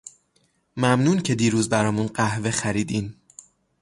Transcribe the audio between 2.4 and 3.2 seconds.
خریدین.